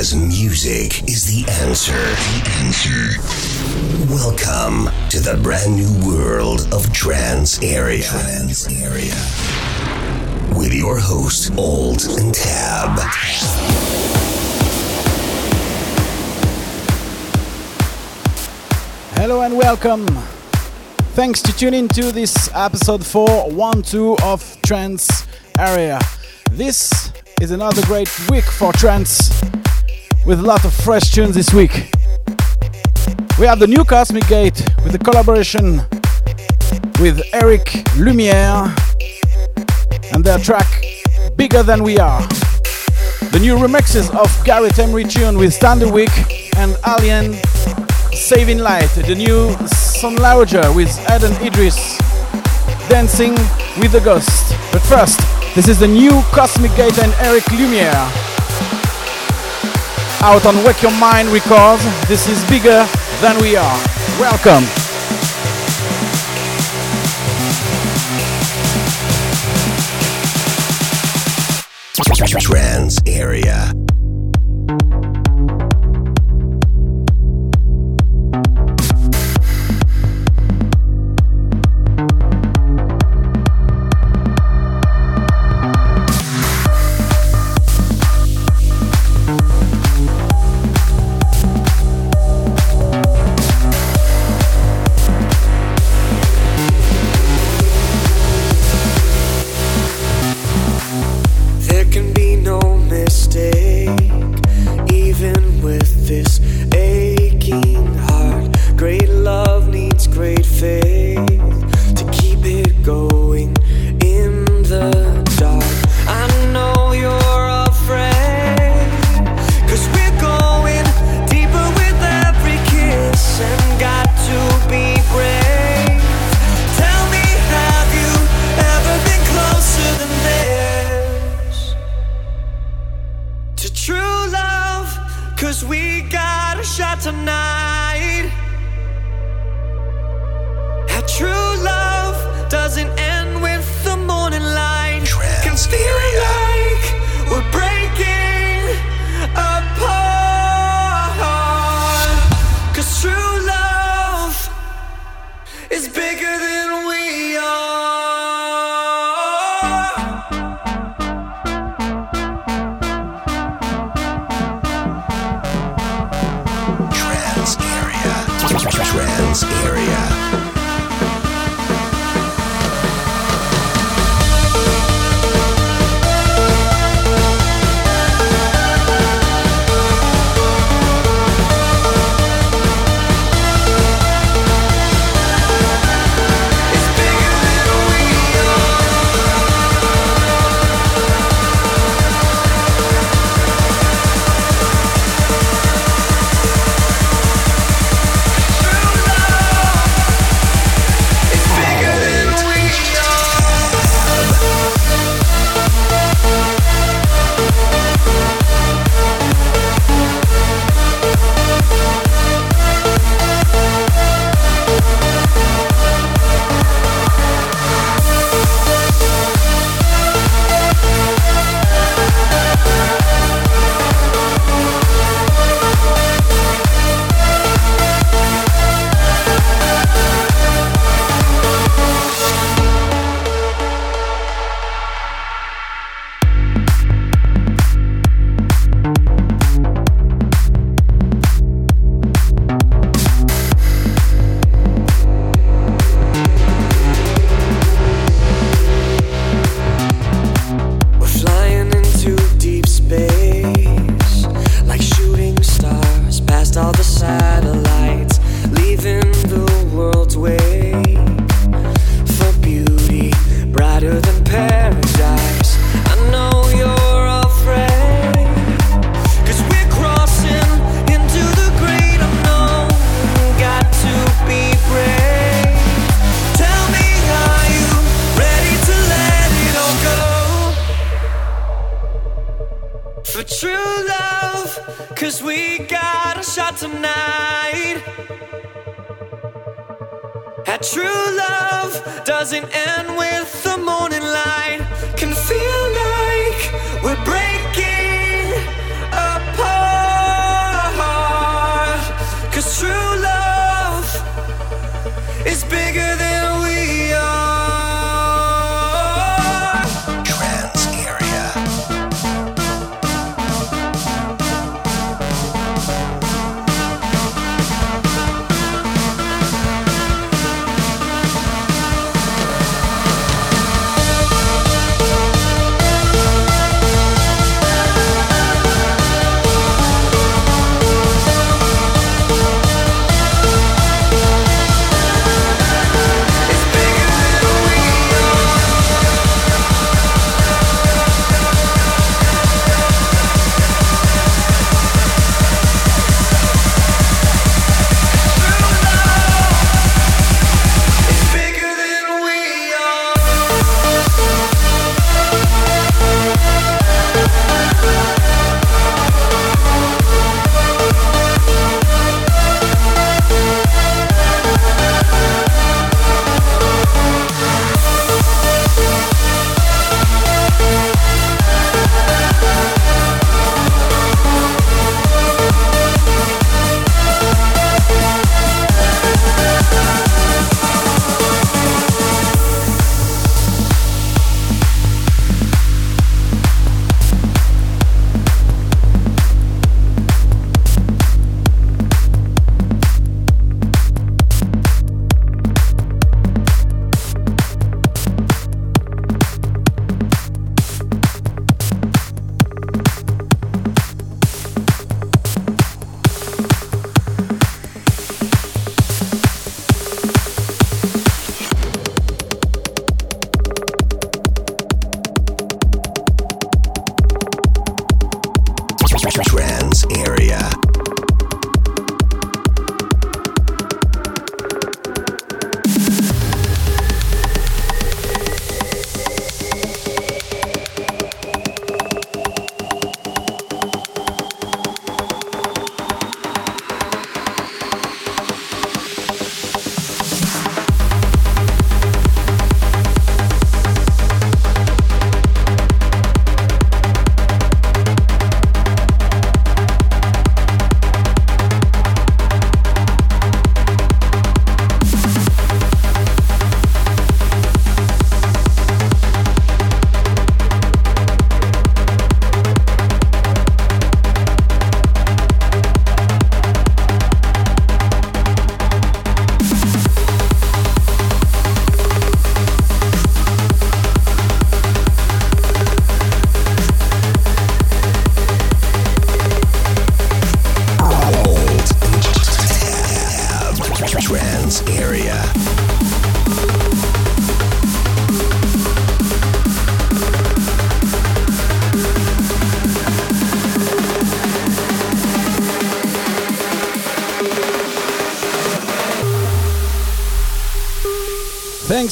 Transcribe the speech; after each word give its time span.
Because 0.00 0.16
music 0.16 1.02
is 1.10 1.26
the 1.26 1.44
answer. 1.60 1.92
The 1.92 2.40
answer. 2.62 3.20
Welcome 4.08 4.88
to 5.10 5.20
the 5.20 5.38
brand 5.42 5.76
new 5.76 5.92
world 6.08 6.66
of 6.72 6.90
Trance 6.90 7.62
Area. 7.62 8.04
Trance 8.04 8.66
Area. 8.80 9.12
With 10.58 10.72
your 10.72 10.98
host, 10.98 11.52
Old 11.58 12.02
and 12.18 12.34
Tab. 12.34 12.98
Hello 19.16 19.42
and 19.42 19.54
welcome. 19.54 20.06
Thanks 21.12 21.42
to 21.42 21.52
tune 21.54 21.74
in 21.74 21.88
to 21.88 22.10
this 22.10 22.48
episode 22.54 23.04
412 23.04 24.18
of 24.22 24.62
Trance 24.62 25.26
Area. 25.58 26.00
This 26.52 27.12
is 27.42 27.50
another 27.50 27.82
great 27.82 28.08
week 28.30 28.44
for 28.44 28.72
trance 28.72 29.28
with 30.26 30.40
a 30.40 30.42
lot 30.42 30.64
of 30.64 30.72
fresh 30.72 31.12
tunes 31.12 31.34
this 31.34 31.52
week. 31.52 31.90
We 33.38 33.46
have 33.46 33.58
the 33.58 33.66
new 33.66 33.84
Cosmic 33.84 34.26
Gate 34.28 34.62
with 34.84 34.94
a 34.94 34.98
collaboration 34.98 35.82
with 37.00 37.22
Eric 37.32 37.84
Lumiere 37.96 38.74
and 40.12 40.22
their 40.22 40.38
track 40.38 40.66
Bigger 41.36 41.62
Than 41.62 41.82
We 41.82 41.98
Are. 41.98 42.20
The 43.32 43.38
new 43.40 43.56
remixes 43.56 44.14
of 44.14 44.30
Gareth 44.44 44.78
Emery 44.78 45.04
tune 45.04 45.38
with 45.38 45.58
Standerwick 45.58 46.10
and 46.56 46.76
HALIENE 46.84 47.40
Saving 48.12 48.58
Light. 48.58 48.90
The 48.90 49.14
new 49.14 49.52
Sun 49.66 50.16
Lounger 50.16 50.72
with 50.74 50.90
Eden 51.10 51.32
Idris 51.44 51.98
Dancing 52.88 53.32
with 53.80 53.92
the 53.92 54.00
Ghost. 54.04 54.54
But 54.72 54.82
first, 54.82 55.20
this 55.54 55.68
is 55.68 55.78
the 55.78 55.88
new 55.88 56.22
Cosmic 56.32 56.74
Gate 56.76 56.98
and 56.98 57.12
Eric 57.20 57.50
Lumiere. 57.52 58.29
Out 60.22 60.44
on 60.44 60.62
Wake 60.64 60.82
Your 60.82 60.92
Mind 61.00 61.28
Records, 61.30 61.82
this 62.06 62.28
is 62.28 62.44
bigger 62.50 62.86
than 63.22 63.40
we 63.40 63.56
are. 63.56 63.82
Welcome. 64.20 64.64
Trance 72.38 72.98
Area. 73.06 73.72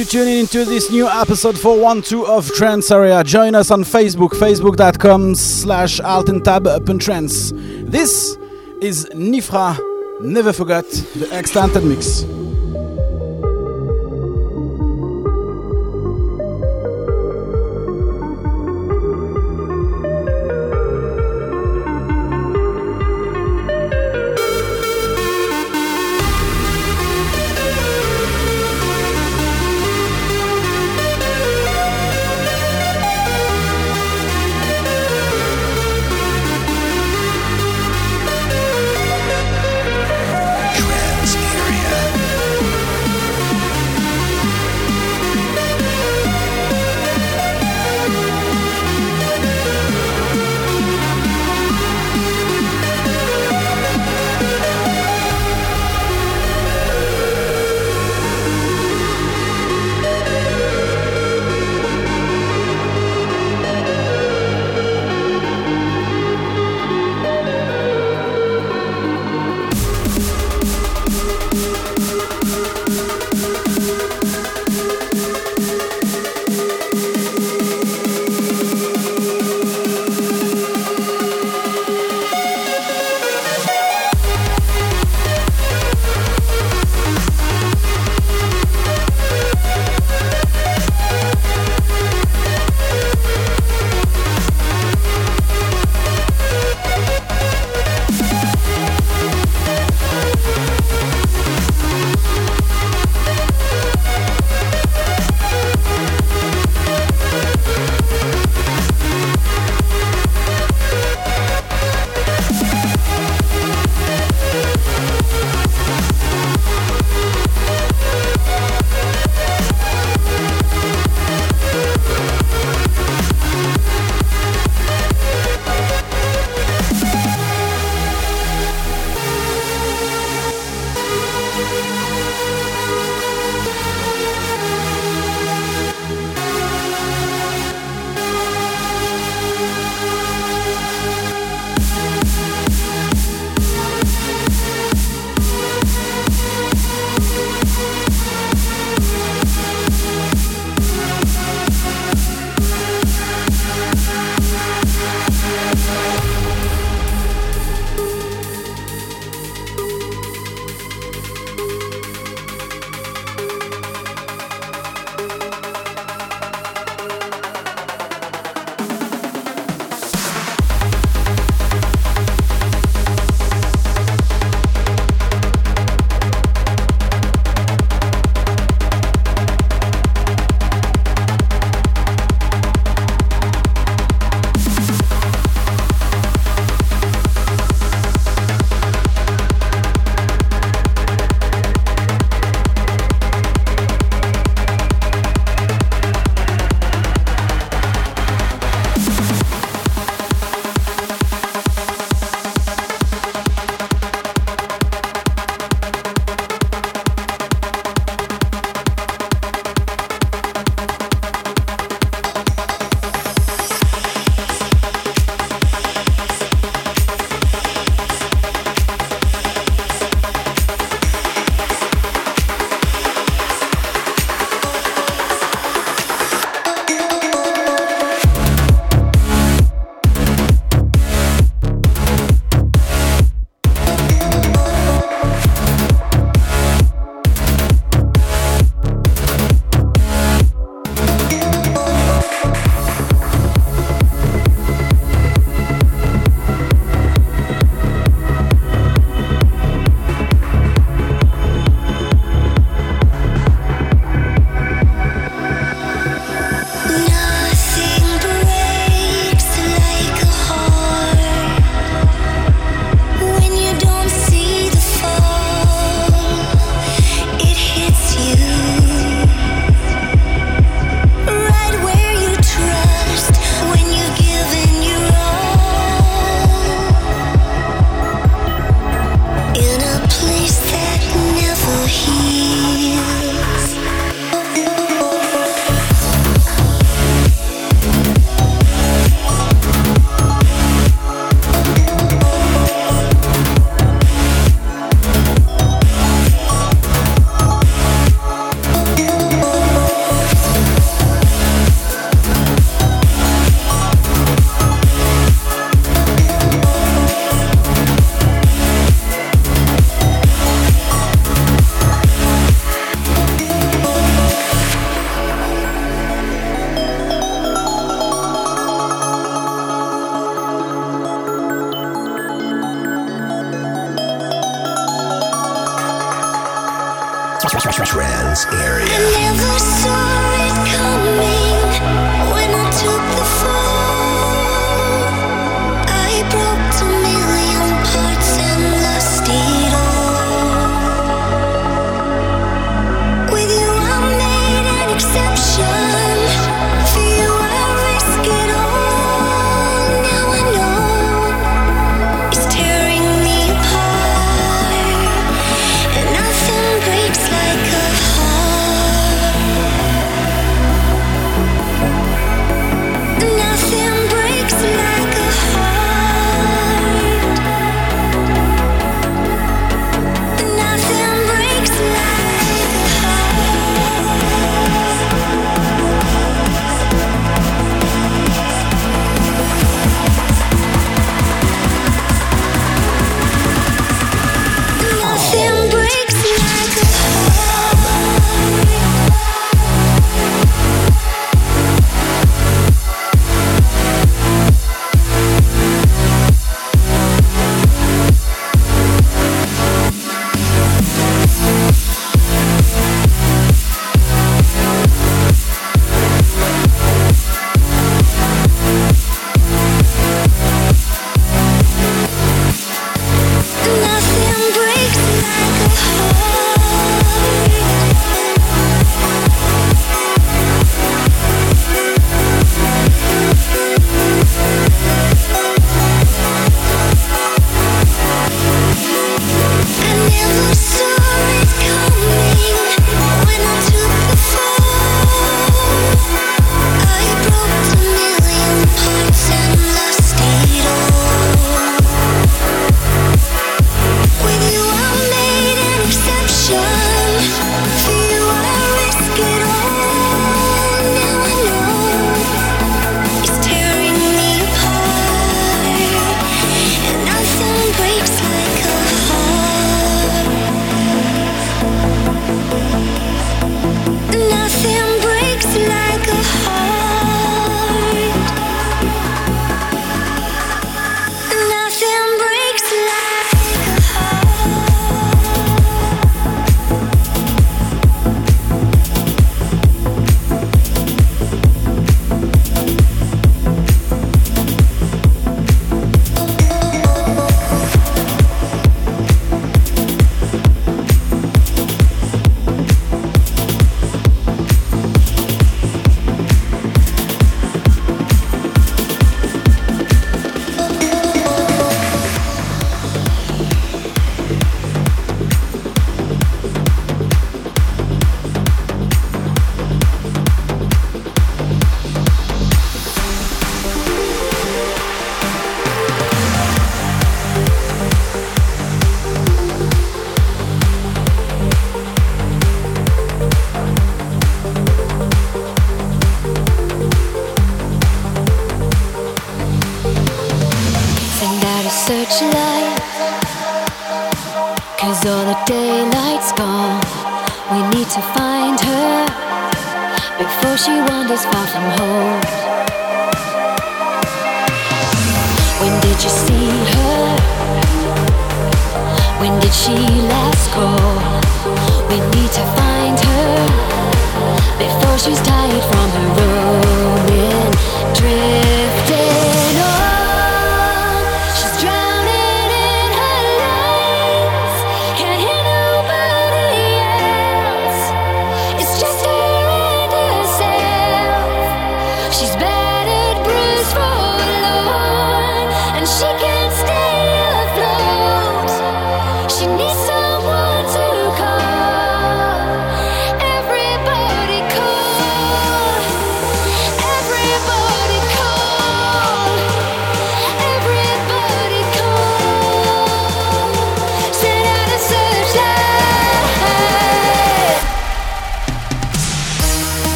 For 0.00 0.06
tuning 0.06 0.38
into 0.38 0.64
this 0.64 0.90
new 0.90 1.06
episode 1.08 1.58
412 1.58 2.26
of 2.26 2.50
Trance 2.54 2.90
Area. 2.90 3.22
Join 3.22 3.54
us 3.54 3.70
on 3.70 3.84
Facebook, 3.84 4.30
facebook.com 4.30 5.34
slash 5.34 6.00
altentab 6.00 6.64
This 7.90 8.38
is 8.80 9.04
Nifra, 9.12 9.78
Never 10.22 10.54
Forget, 10.54 10.88
the 11.16 11.28
extended 11.38 11.84
mix. 11.84 12.24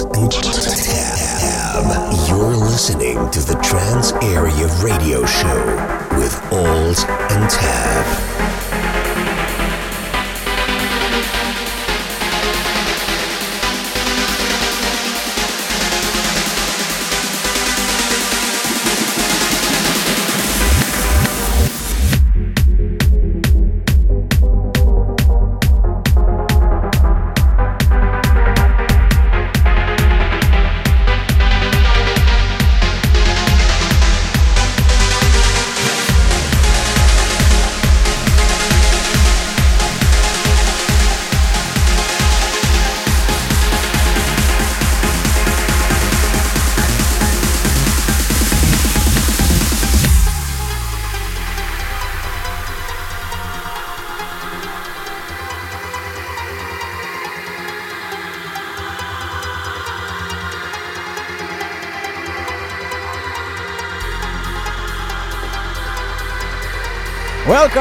You're 0.00 0.08
listening 2.56 3.30
to 3.30 3.38
the 3.38 3.54
Trance 3.62 4.10
Area 4.24 4.66
Radio 4.82 5.24
Show 5.24 5.64
with 6.18 6.34
Alt 6.52 7.08
and 7.30 7.48
Tab. 7.48 8.53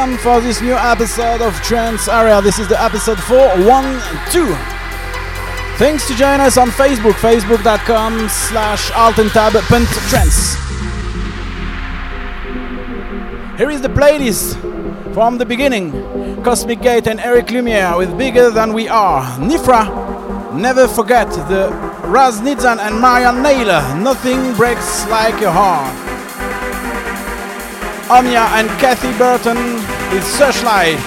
Welcome 0.03 0.21
for 0.21 0.41
this 0.41 0.59
new 0.59 0.73
episode 0.73 1.41
of 1.41 1.55
Trance 1.61 2.09
Area. 2.09 2.41
This 2.41 2.59
is 2.59 2.67
the 2.67 2.75
episode 2.83 3.17
412. 3.23 4.49
Thanks 5.77 6.05
to 6.09 6.15
join 6.15 6.41
us 6.41 6.57
on 6.57 6.71
Facebook, 6.71 7.13
facebook.com 7.13 8.27
slash 8.27 8.91
altentab.trance. 8.91 10.55
Here 13.57 13.69
is 13.69 13.79
the 13.79 13.87
playlist 13.87 14.59
from 15.13 15.37
the 15.37 15.45
beginning. 15.45 15.93
Cosmic 16.43 16.81
Gate 16.81 17.07
and 17.07 17.21
Eric 17.21 17.49
Lumiere 17.49 17.95
with 17.97 18.17
Bigger 18.17 18.51
Than 18.51 18.73
We 18.73 18.89
Are. 18.89 19.23
Nifra, 19.39 20.53
Never 20.53 20.85
Forget, 20.85 21.29
the 21.47 21.69
Raz 22.03 22.41
Nitzan 22.41 22.79
and 22.79 22.99
Marian 22.99 23.41
Naylor. 23.41 23.81
Nothing 23.95 24.53
Breaks 24.55 25.07
Like 25.07 25.41
a 25.41 25.49
Heart. 25.49 26.03
Omnia 28.09 28.49
and 28.51 28.67
Cathy 28.81 29.17
Burton 29.17 29.92
with 30.13 30.27
Searchlight. 30.27 30.97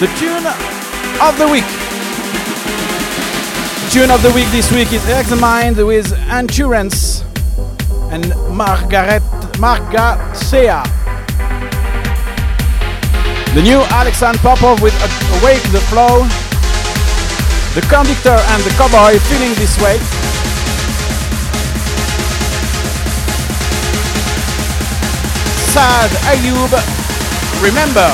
The 0.00 0.08
tune 0.16 0.46
of 1.20 1.36
the 1.36 1.48
week. 1.52 1.68
Tune 3.92 4.10
of 4.10 4.22
the 4.22 4.32
week 4.34 4.48
this 4.52 4.72
week 4.72 4.90
is 4.92 5.06
Examined 5.06 5.76
with 5.76 6.12
Endurance 6.30 7.24
and 8.10 8.32
Margaret 8.50 9.22
Margasea. 9.60 10.82
The 13.54 13.62
new 13.62 13.80
Alexander 13.92 14.38
Popov 14.38 14.80
with 14.80 14.94
Awake 15.40 15.62
the 15.72 15.80
Flow. 15.92 16.24
The 17.74 17.82
Conductor 17.92 18.38
and 18.52 18.62
the 18.62 18.70
Cowboy 18.78 19.18
feeling 19.28 19.52
this 19.56 19.76
way. 19.82 19.98
Sad 25.68 26.10
Ayub, 26.32 26.97
remember. 27.62 28.06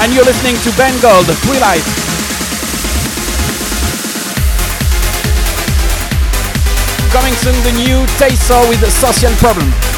And 0.00 0.12
you're 0.12 0.24
listening 0.24 0.56
to 0.66 0.70
Ben 0.76 0.94
Gold, 1.00 1.26
Twilight. 1.44 1.84
Coming 7.12 7.34
soon, 7.34 7.54
the 7.62 7.72
new 7.76 8.06
Taser 8.16 8.68
with 8.68 8.82
a 8.82 8.90
social 8.90 9.30
problem. 9.36 9.91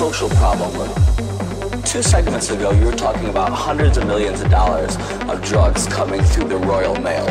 Social 0.00 0.30
problem. 0.30 0.72
Two 1.82 2.02
segments 2.02 2.48
ago, 2.48 2.70
you 2.70 2.86
were 2.86 2.96
talking 2.96 3.28
about 3.28 3.52
hundreds 3.52 3.98
of 3.98 4.06
millions 4.06 4.40
of 4.40 4.50
dollars 4.50 4.96
of 5.28 5.42
drugs 5.42 5.86
coming 5.88 6.22
through 6.22 6.48
the 6.48 6.56
Royal 6.56 6.96
Mail. 7.02 7.26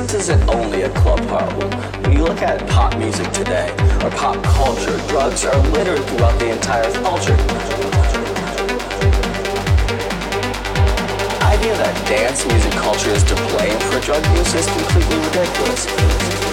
This 0.00 0.14
isn't 0.14 0.48
only 0.48 0.84
a 0.84 0.90
club 1.00 1.20
problem. 1.28 1.70
When 2.00 2.12
you 2.16 2.24
look 2.24 2.40
at 2.40 2.66
pop 2.70 2.96
music 2.96 3.30
today, 3.32 3.70
or 4.02 4.10
pop 4.12 4.42
culture, 4.42 4.96
drugs 5.08 5.44
are 5.44 5.54
littered 5.76 6.02
throughout 6.06 6.38
the 6.38 6.48
entire 6.50 6.90
culture. 7.04 7.36
The 11.26 11.44
idea 11.44 11.76
that 11.76 11.94
dance 12.08 12.46
music 12.46 12.72
culture 12.72 13.10
is 13.10 13.22
to 13.24 13.34
blame 13.52 13.78
for 13.92 14.00
drug 14.00 14.24
use 14.34 14.54
is 14.54 14.66
completely 14.66 15.18
ridiculous. 15.26 16.47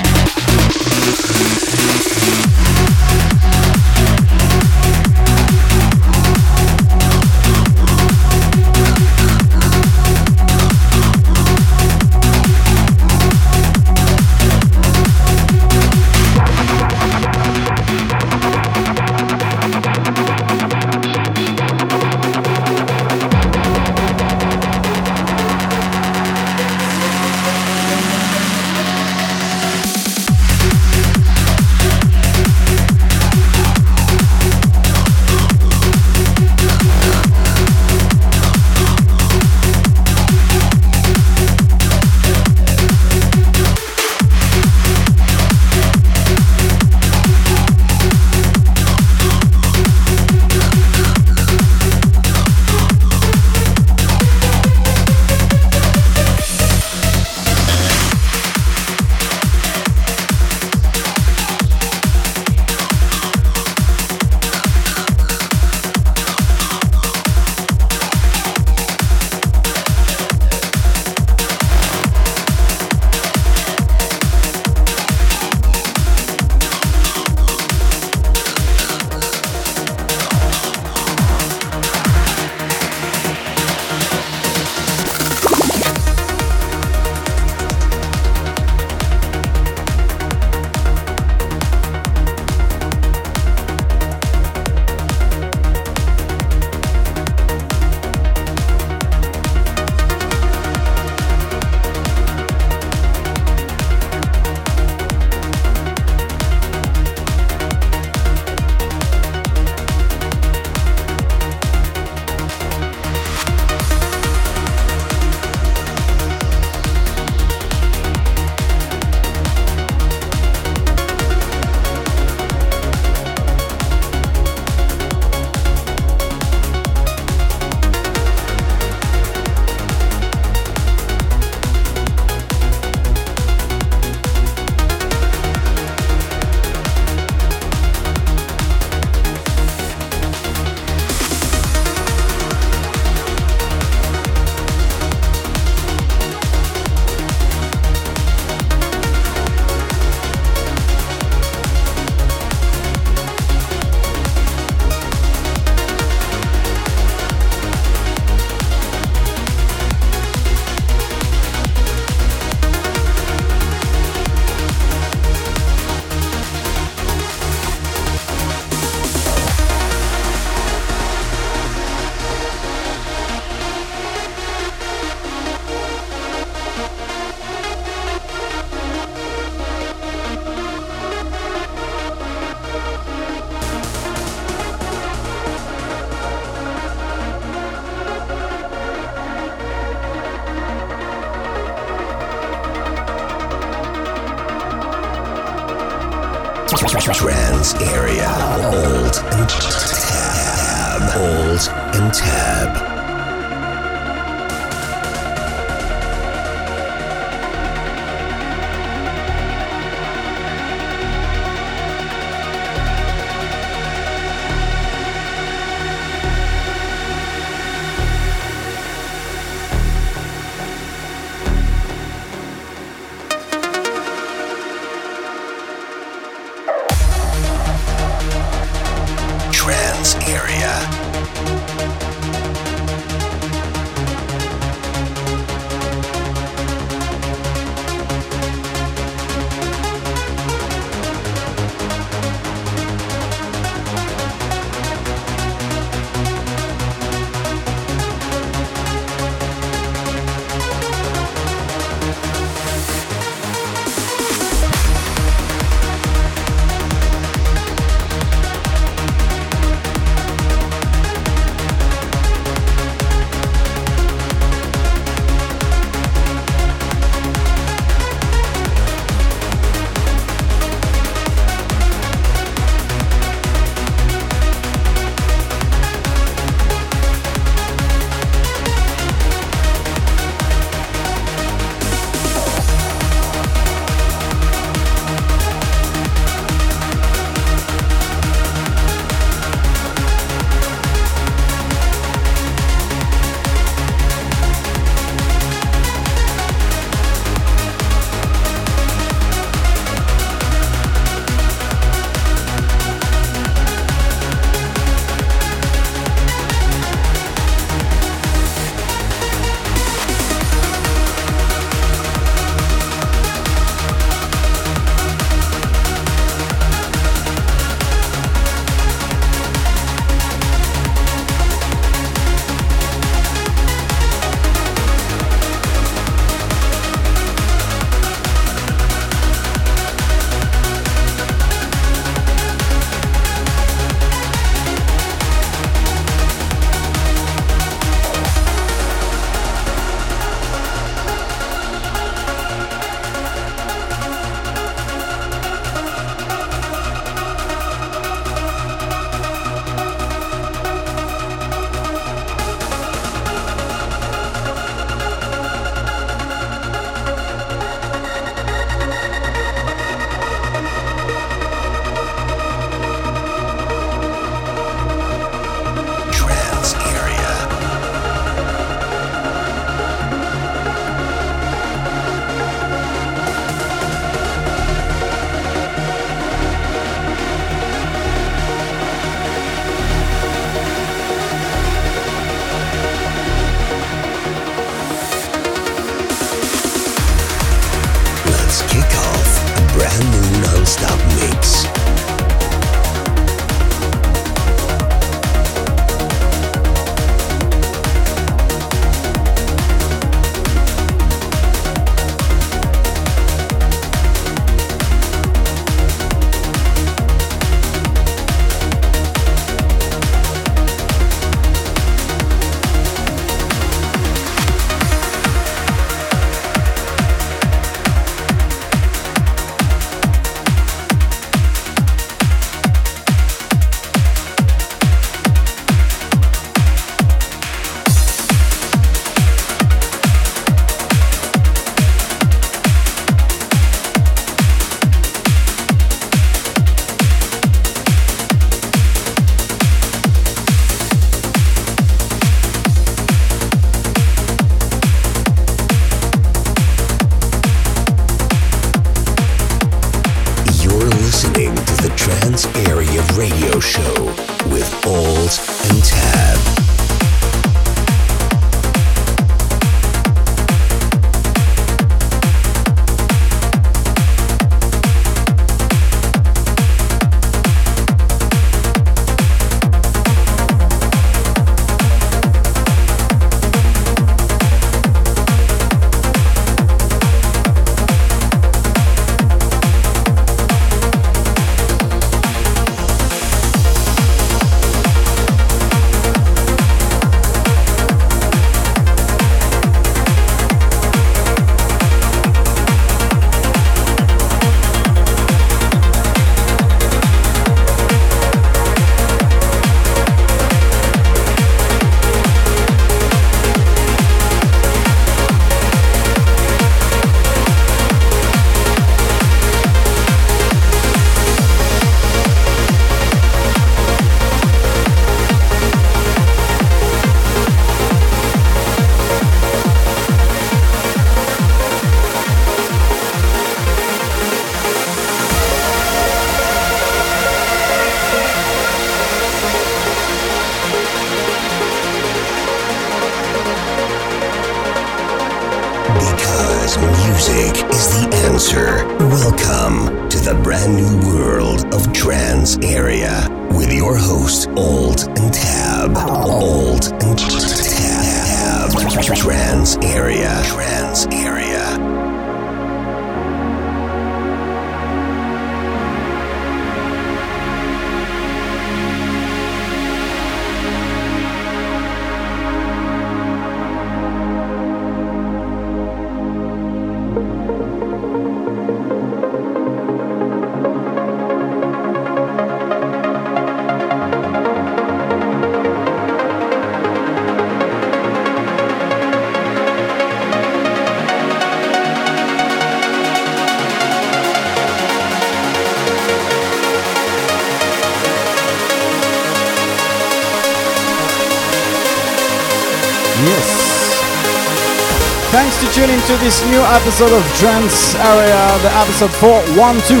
Tune 595.72 595.90
into 595.90 596.16
this 596.24 596.44
new 596.46 596.60
episode 596.60 597.12
of 597.12 597.22
Trance 597.38 597.94
Area, 597.94 598.58
the 598.62 598.70
episode 598.74 599.12
412. 599.12 600.00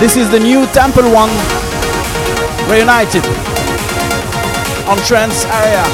This 0.00 0.16
is 0.16 0.28
the 0.30 0.40
new 0.40 0.66
Temple 0.72 1.04
One 1.12 1.30
reunited 2.68 3.24
on 4.88 4.98
Trance 5.06 5.44
Area. 5.44 5.84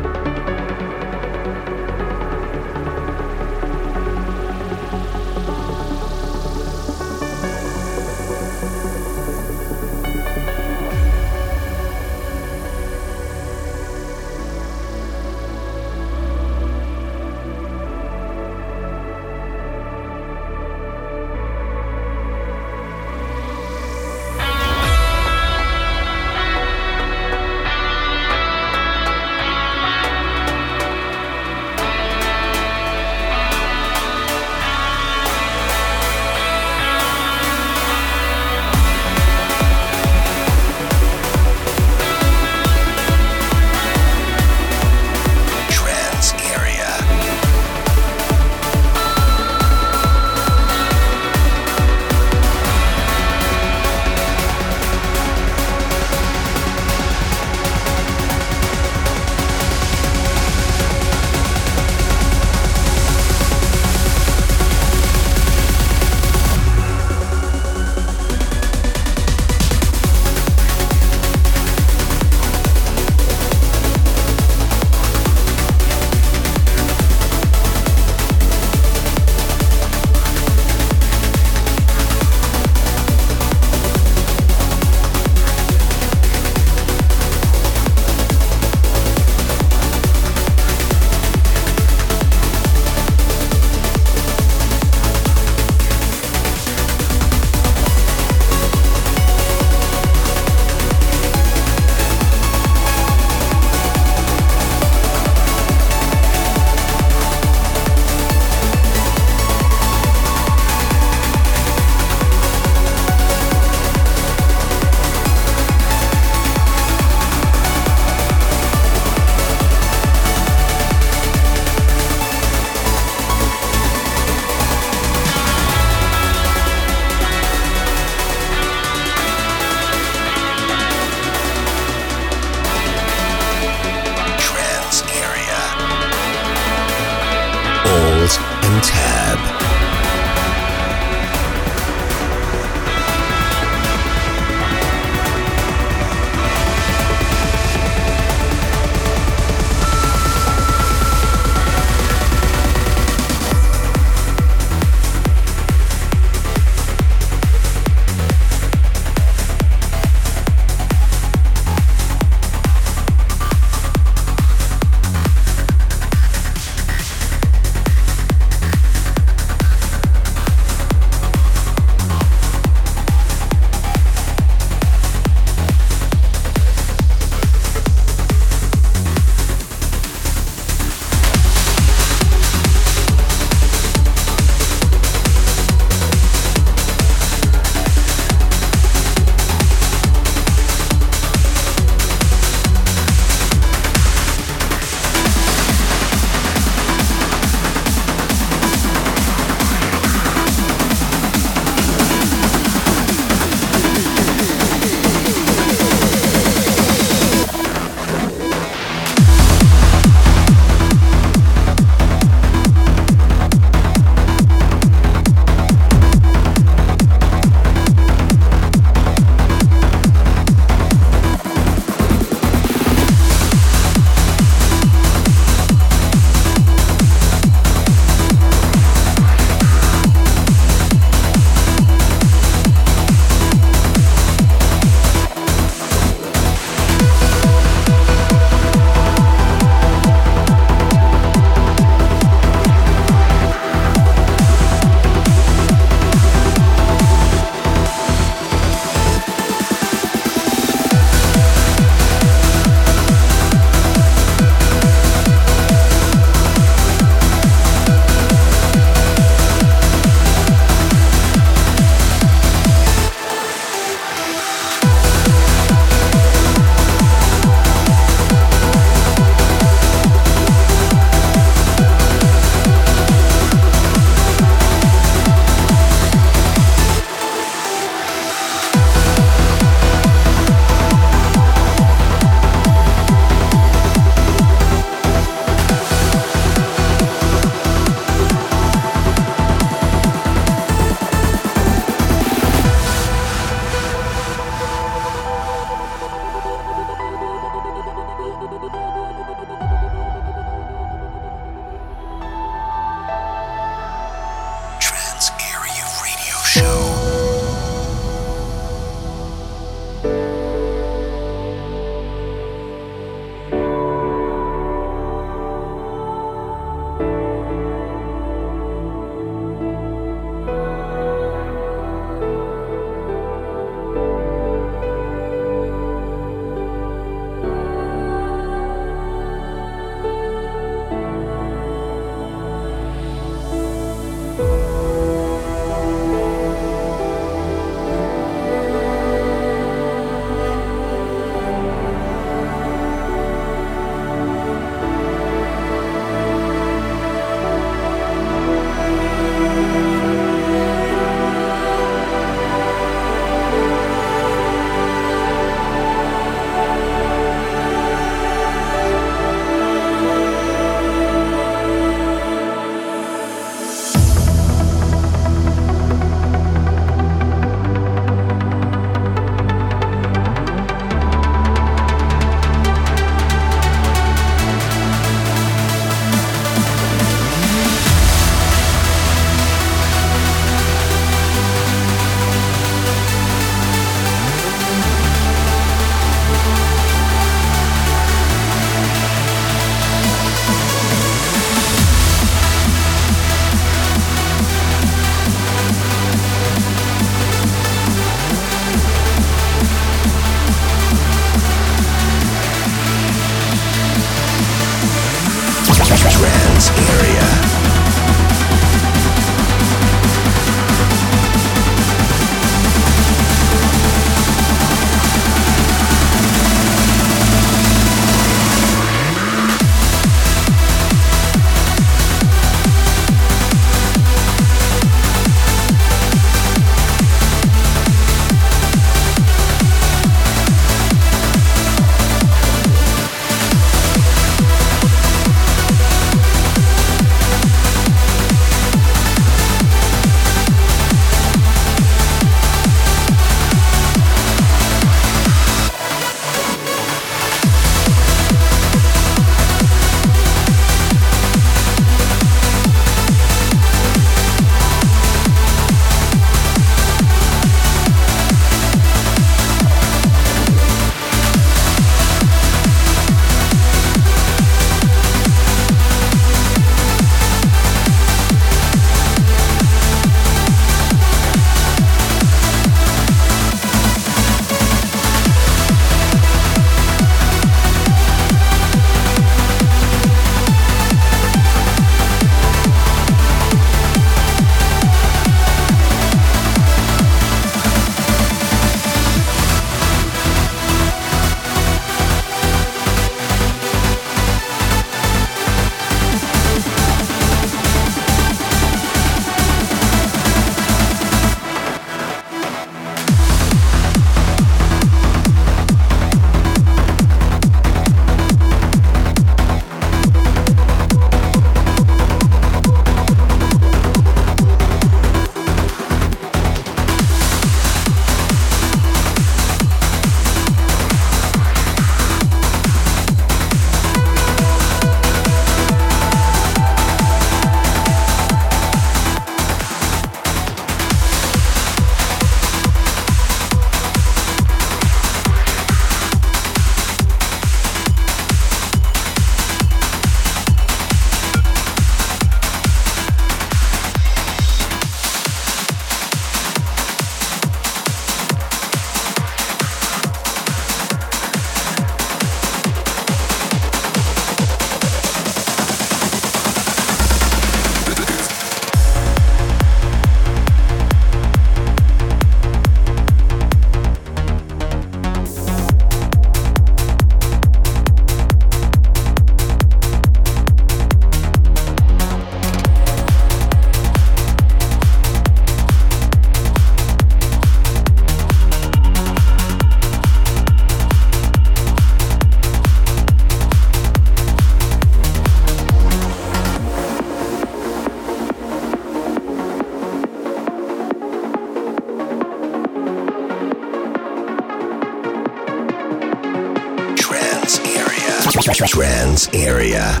area. 599.33 600.00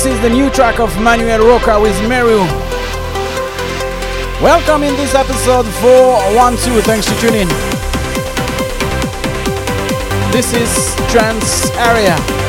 This 0.00 0.14
is 0.14 0.20
the 0.22 0.30
new 0.30 0.48
track 0.48 0.80
of 0.80 0.98
Manuel 0.98 1.46
Rocca 1.46 1.78
with 1.78 1.94
Meru. 2.08 2.38
Welcome 4.42 4.82
in 4.82 4.96
this 4.96 5.14
episode 5.14 5.66
412. 5.66 6.82
Thanks 6.84 7.06
for 7.06 7.20
tuning. 7.20 7.42
In. 7.42 7.48
This 10.32 10.54
is 10.54 10.94
Trance 11.12 11.68
Area. 11.72 12.39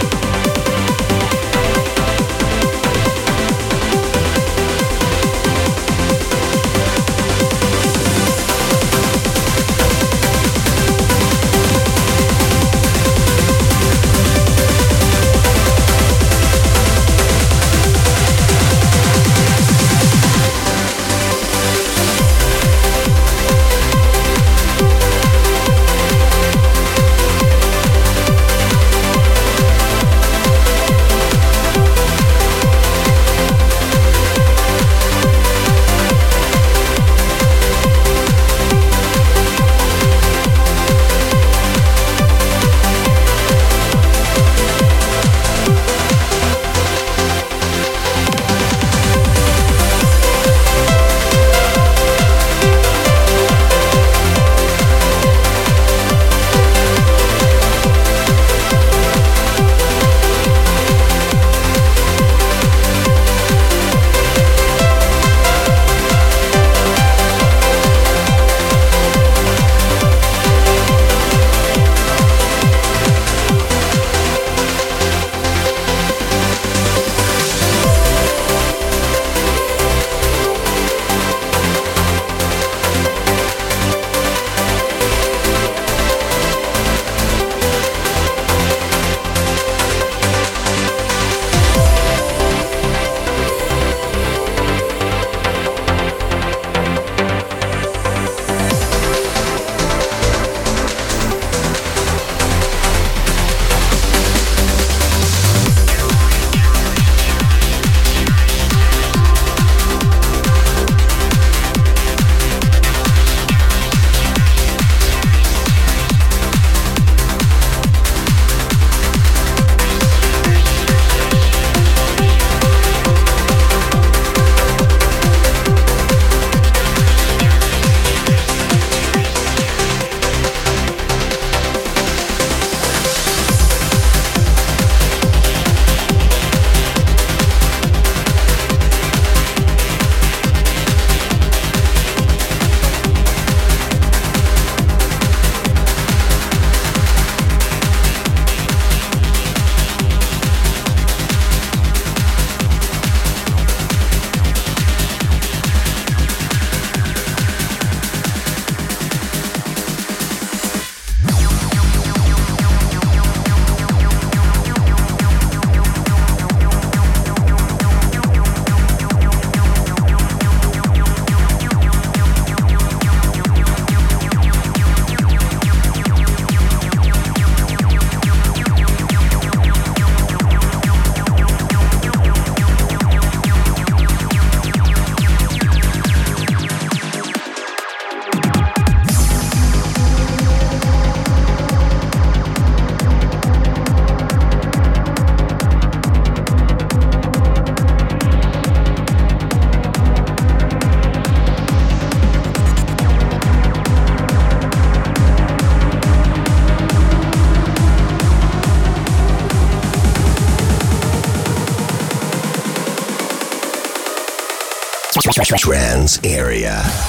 Trance 215.44 216.20
area. 216.24 217.01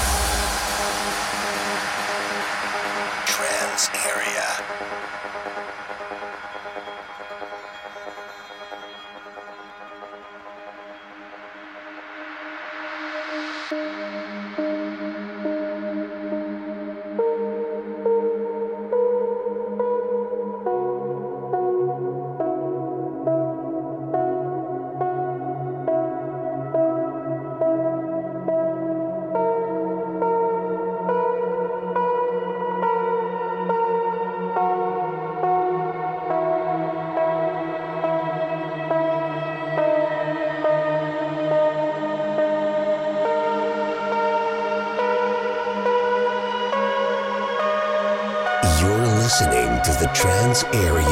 The 50.53 51.02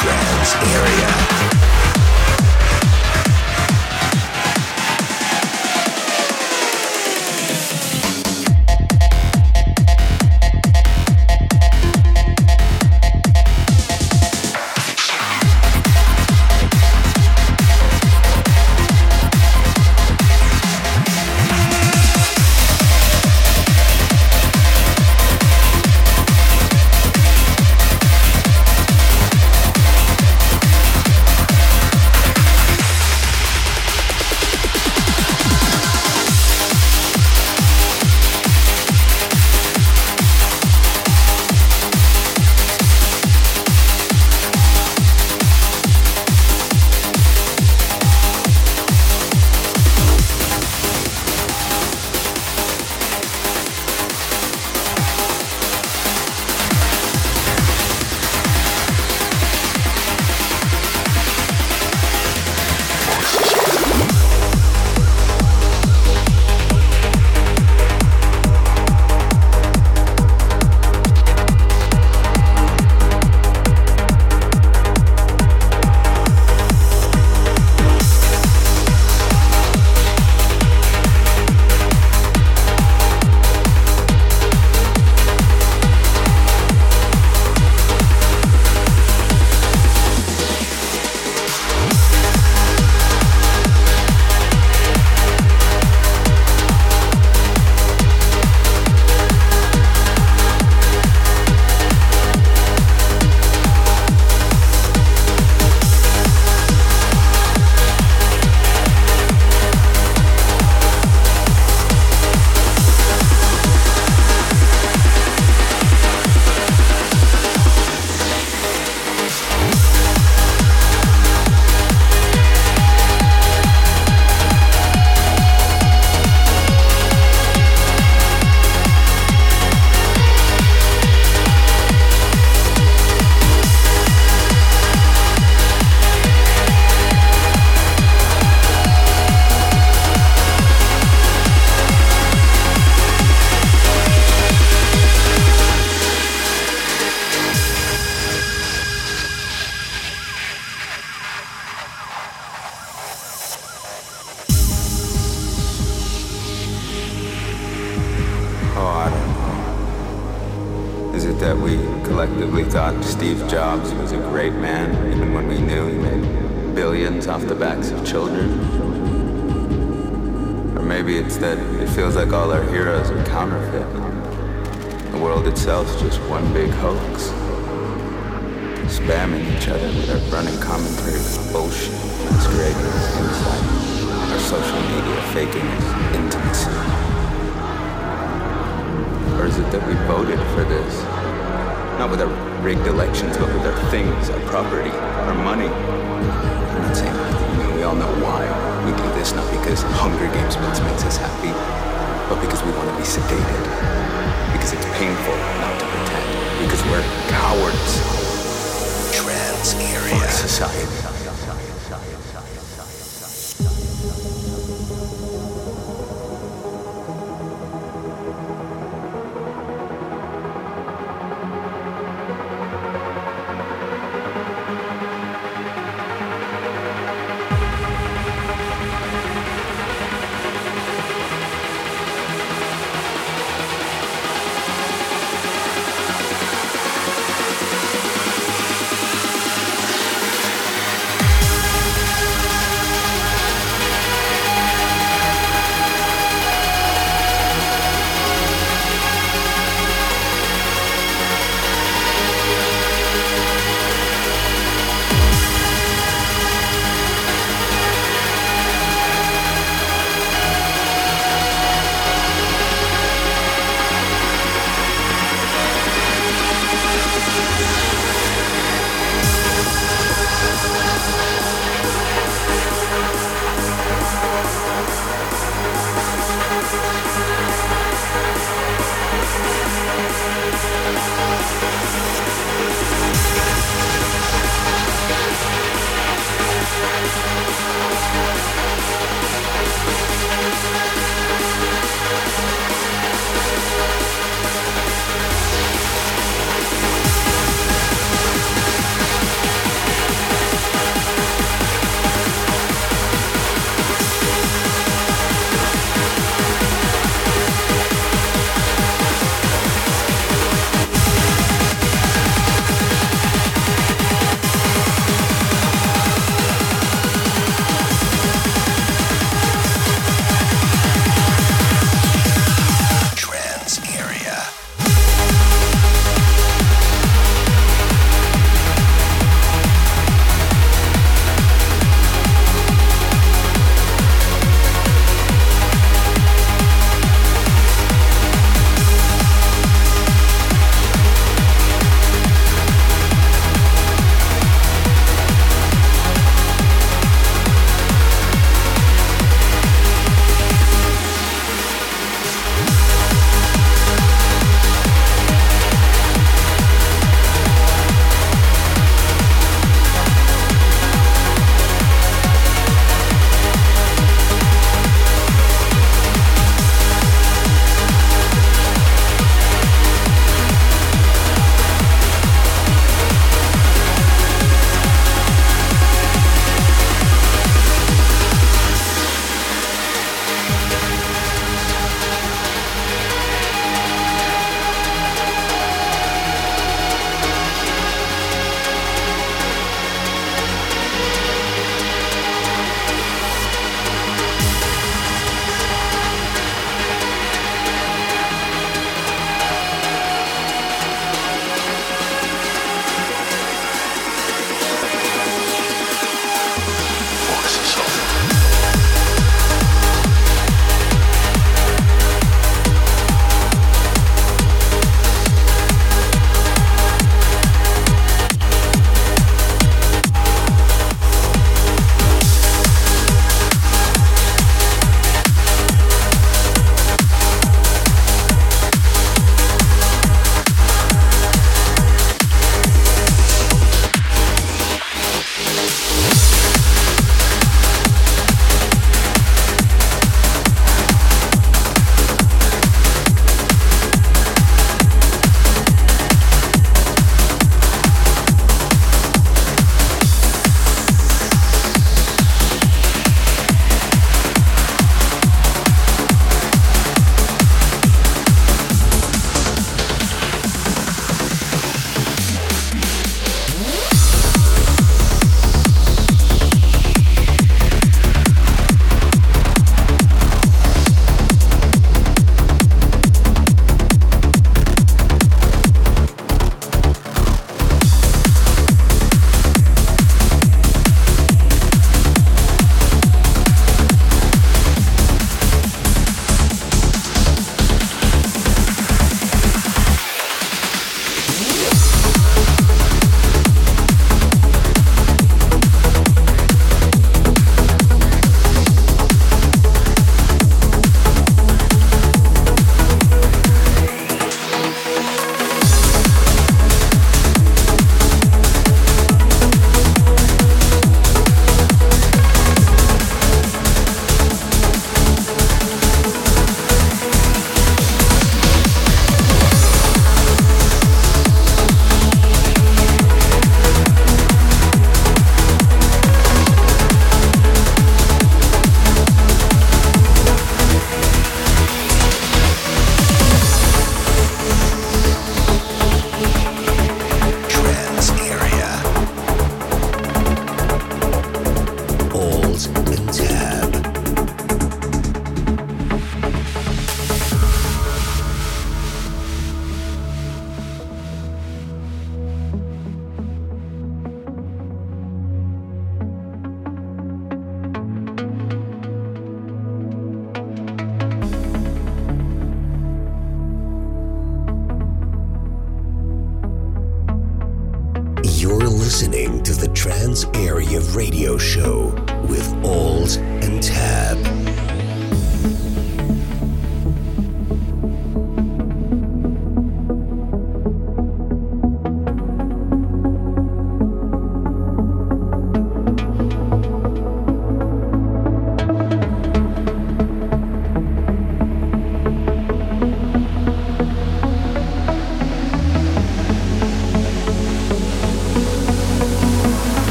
Trance 0.00 0.54
Area. 0.62 1.77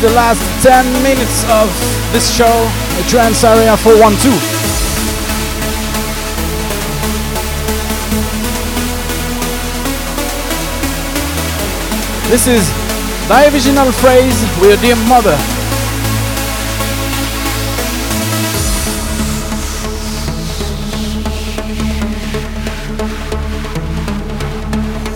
The 0.00 0.08
last 0.12 0.40
10 0.62 1.02
minutes 1.02 1.44
of 1.50 1.68
this 2.10 2.34
show, 2.34 2.70
Trance 3.06 3.44
Area 3.44 3.76
412. 3.76 4.32
This 12.30 12.46
is 12.46 12.72
original 13.46 13.92
phrase 13.92 14.40
with 14.58 14.70
your 14.70 14.76
dear 14.78 14.96
mother. 15.06 15.36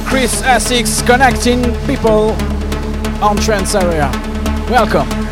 Chris 0.06 0.42
Essex 0.42 1.00
connecting 1.00 1.62
people 1.86 2.36
on 3.22 3.38
Trance 3.38 3.74
Area. 3.74 4.23
Welcome. 4.70 5.23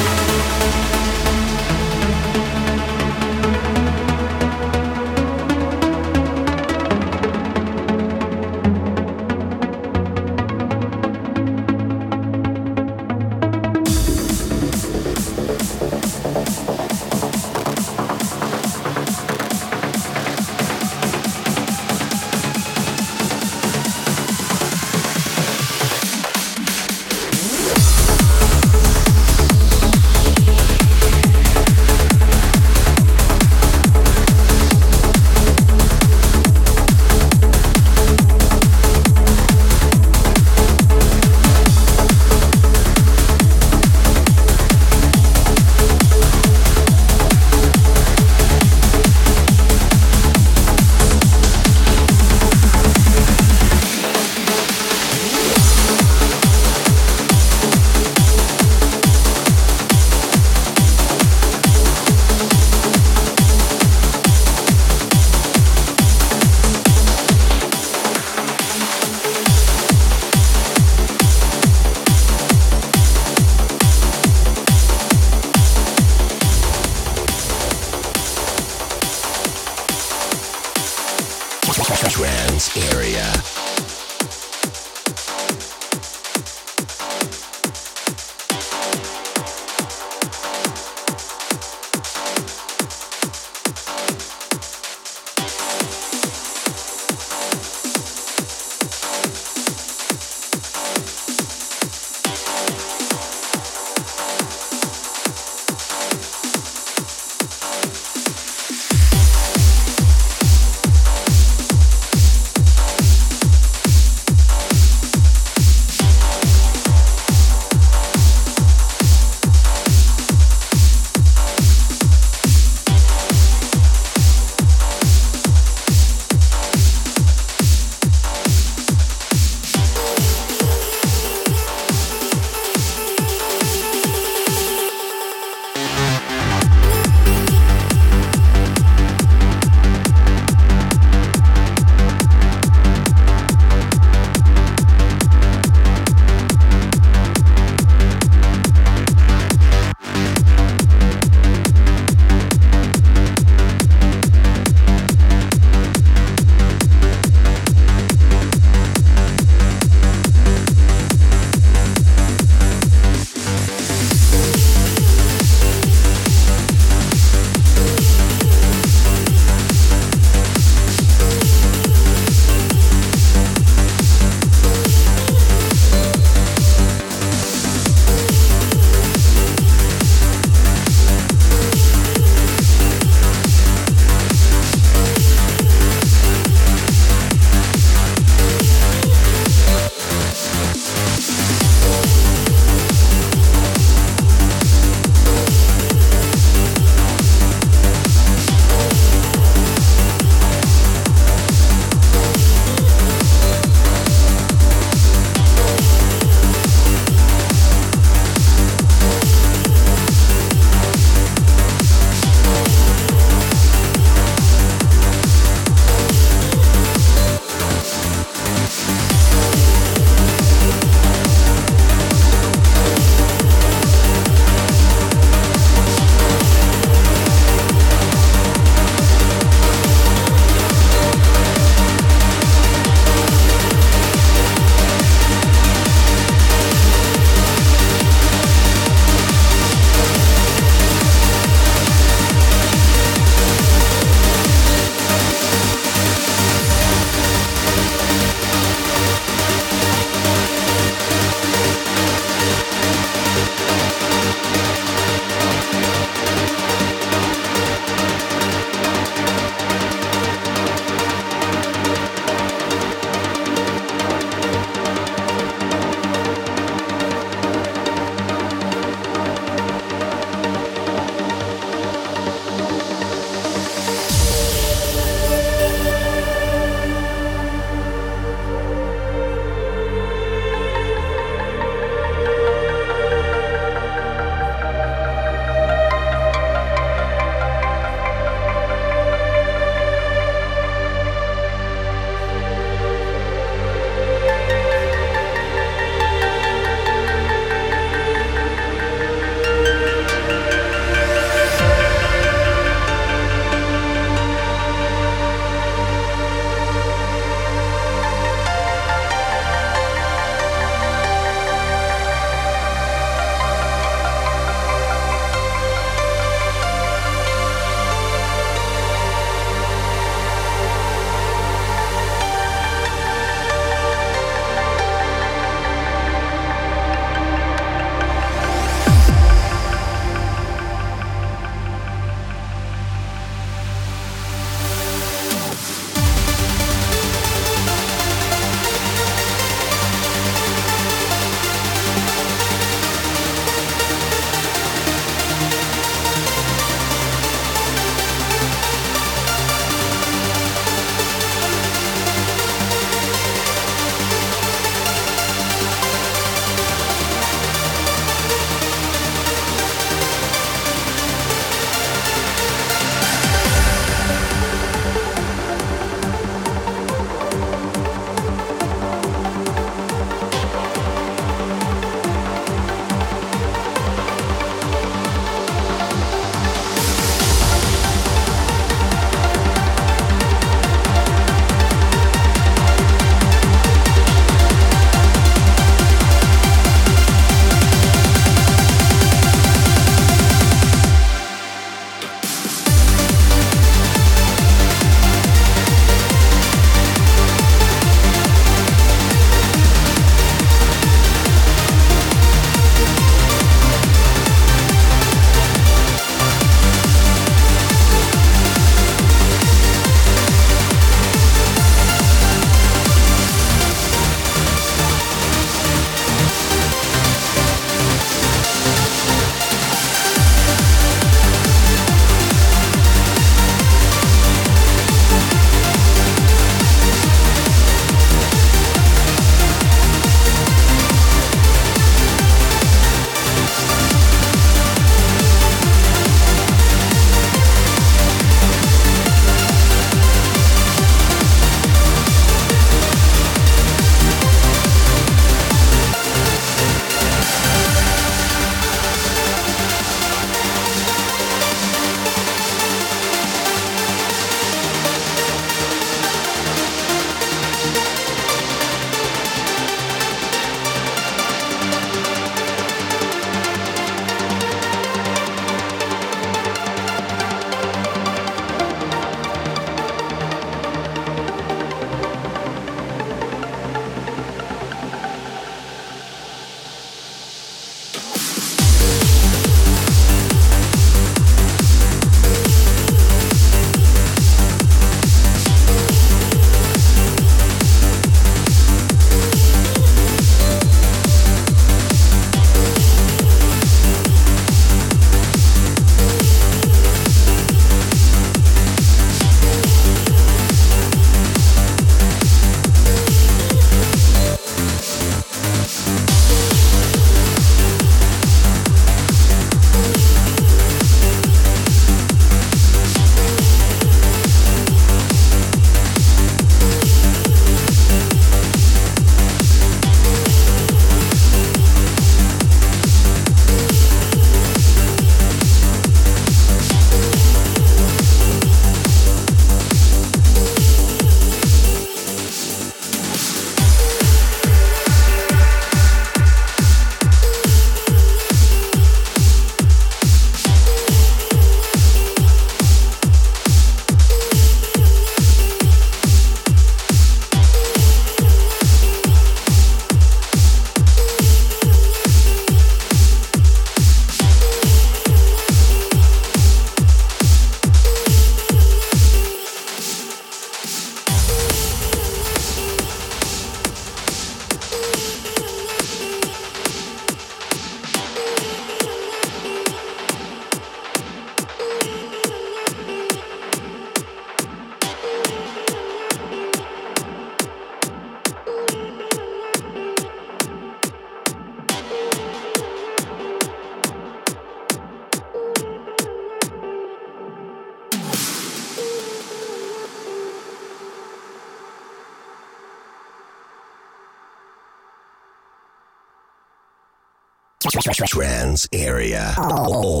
Area. 598.81 599.33
Tab. 599.35 600.00